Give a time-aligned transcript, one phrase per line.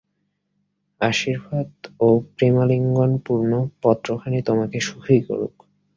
[1.01, 1.69] আশীর্বাদ
[1.99, 3.51] ও প্রেমালিঙ্গনপূর্ণ
[3.81, 5.55] পত্রখানি তোমাকে সুখী করুক।